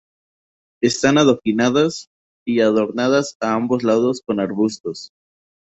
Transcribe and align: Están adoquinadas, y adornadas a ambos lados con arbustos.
Están 0.81 1.19
adoquinadas, 1.19 2.07
y 2.43 2.61
adornadas 2.61 3.37
a 3.39 3.53
ambos 3.53 3.83
lados 3.83 4.23
con 4.25 4.39
arbustos. 4.39 5.11